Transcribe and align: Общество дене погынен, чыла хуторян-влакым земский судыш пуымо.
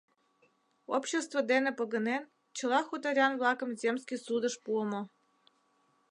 Общество 0.97 1.39
дене 1.51 1.71
погынен, 1.79 2.23
чыла 2.57 2.79
хуторян-влакым 2.87 3.69
земский 3.81 4.21
судыш 4.25 4.55
пуымо. 4.63 5.01